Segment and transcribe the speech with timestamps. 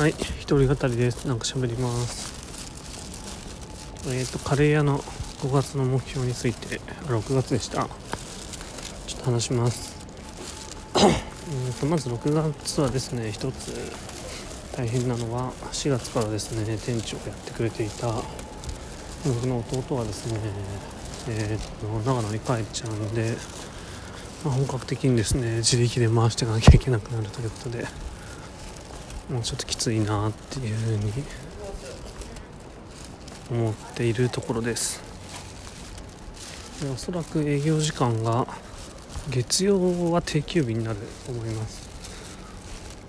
[0.00, 1.26] はい一人語りです。
[1.26, 2.32] なんか喋ります。
[4.06, 5.00] えっ、ー、とカレー屋の
[5.42, 7.86] 5月の目標について6月でした。
[9.06, 9.94] ちょっと話します。
[10.96, 11.00] う
[11.68, 13.74] んとまず6月はですね一つ
[14.74, 18.06] 大変なのは4月からですね店長をやってくれていた
[19.26, 20.40] 僕の弟はですね
[21.28, 23.36] えー、と長野に帰っちゃうんで、
[24.46, 28.09] まあ、本格的にですね自力で回していかなきゃいけなくなるということで
[29.30, 31.12] もうちょっときついなっていうふうに
[33.50, 35.00] 思っているところです。
[36.82, 38.46] でおそらく営業時間が
[39.28, 41.88] 月曜は定休日になると思います。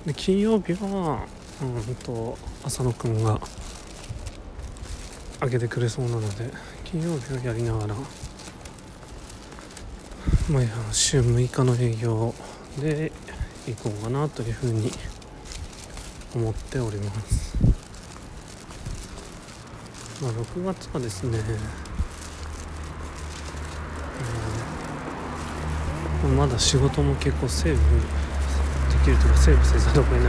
[0.05, 1.26] で金曜日は
[1.62, 3.40] うんと浅野くんが
[5.40, 6.52] 開けてくれそうなので
[6.84, 7.96] 金曜日はやりながら
[10.49, 12.34] まあ週6日の営業
[12.80, 13.12] で
[13.68, 14.91] 行こうかなというふうに
[16.34, 17.58] 思っております、
[20.21, 21.40] まあ、6月はですね、
[26.23, 27.84] うん、まだ仕事も結構セーブで
[29.04, 30.21] きるというかセーブせざるを得ない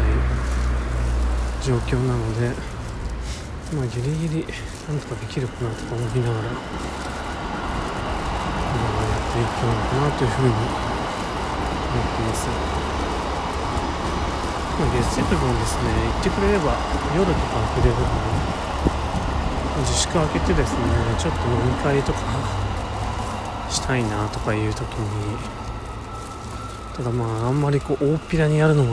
[1.65, 2.49] 状況なので
[3.77, 4.45] まあギリギリ
[4.89, 6.59] なんとかできるかなとか思いながら、ま
[8.99, 12.82] あ、やっていくのかなというふうに思ってます。
[14.79, 16.77] ま、月曜日もですね行ってくれれば
[17.17, 18.07] 夜とかくれるので
[19.81, 20.79] 自粛明けてですね
[21.19, 22.21] ちょっと飲み会とか
[23.69, 25.63] したいなとかいう時に
[26.97, 28.91] ただまああんまりこう大っぴらにやるのが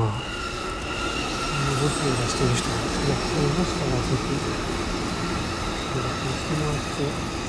[1.79, 4.69] ボスで出してる人がいらっしゃいましたらぜひ
[5.95, 7.39] やってもらって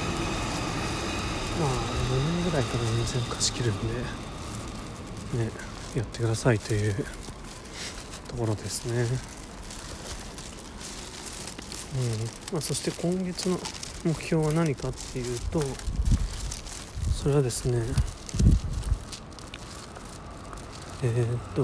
[1.61, 1.70] まあ
[2.14, 3.95] 4人ぐらいから全然貸し切るんで
[5.45, 5.51] ね
[5.97, 7.05] やってくださいという
[8.31, 9.06] ところですね。
[11.97, 13.59] うんまあ、そして今月の
[14.05, 15.61] 目標は何かっていうと
[17.12, 17.83] それはですね
[21.02, 21.63] えー、っと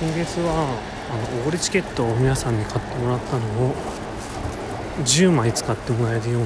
[0.00, 0.78] 今月は
[1.10, 3.74] あのおごりチケットを皆さんに買ってもらったのを
[5.04, 6.42] 10枚使ってもらえるよう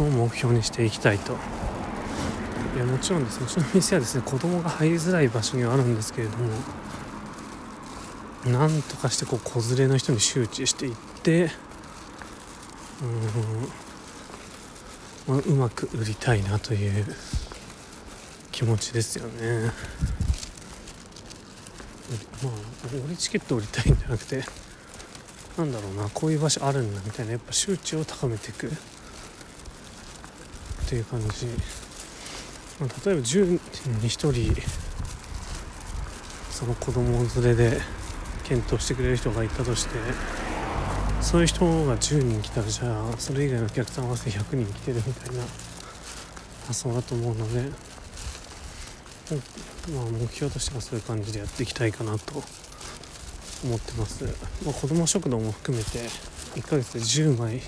[0.00, 1.55] なのを目標にしていきたいと
[2.76, 3.46] いやもちろんですね。
[3.46, 6.50] うちの店はですね子供が入りづらい場所にはあるんですけれども
[8.44, 11.50] なんとかしてこう子連れの人に周知していって
[15.28, 17.06] うん、まあ、うまく売りたいなという
[18.52, 19.72] 気持ちですよね。
[22.42, 22.52] まあ
[23.06, 24.44] 俺チケット売りたいんじゃなくて
[25.56, 28.70] なんだろうなこういう場所あるんだみたいなやっぱ周知を高めていくっ
[30.86, 31.48] ていう感じ、
[32.80, 34.62] 例えば10人に1人
[36.50, 37.80] その子供連れで
[38.44, 39.96] 検討してくれる人がいたとして
[41.22, 45.42] そういう人が10人来たらじゃあそれ以外のお客さん合わせて100人来てるみたいな
[46.66, 47.70] 発想だと思うので、
[49.92, 52.42] まあ、目標としてはそういう感じでやっていきたいかなと
[53.64, 54.24] 思ってます、
[54.64, 55.98] まあ、子ども食堂も含めて
[56.54, 57.60] 1ヶ月で10枚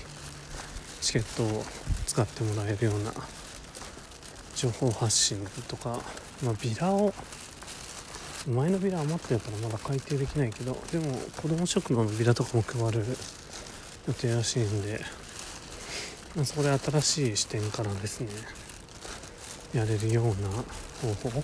[1.01, 1.63] チケットを
[2.05, 3.11] 使ってもらえるような
[4.59, 5.37] 情報発信
[5.69, 6.01] とか、
[6.43, 7.13] まあ、ビラを
[8.45, 13.05] 前のビラ余ってるからまだ改定できないけどでも子ども食堂のビラとかも配る
[14.05, 14.99] 予定らしいんで、
[16.35, 18.27] まあ、そこで新しい視点からですね
[19.73, 20.49] やれるような
[21.13, 21.43] 方法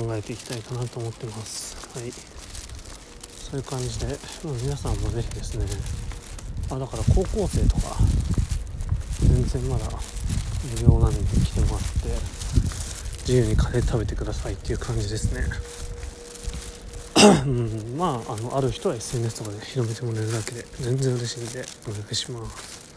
[0.00, 1.74] 考えていきたいかなと思ってます。
[1.98, 2.12] はい。
[2.12, 4.06] そういう感じで、
[4.44, 5.64] まあ、皆さんもぜひですね
[6.70, 7.96] あだから高校生とか
[9.22, 9.86] 全然まだ
[10.64, 12.38] 無料なんで来てもらって
[13.20, 15.42] 自由にカレー食べてくださいっていう感じですね。
[17.46, 22.87] うん、まああのある人は SNS とかで広めてもらえるだけで全然嬉しいんでお願いします。